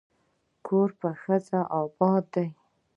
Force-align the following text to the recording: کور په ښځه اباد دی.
کور 0.65 0.89
په 0.99 1.09
ښځه 1.21 1.59
اباد 1.81 2.23
دی. 2.33 2.47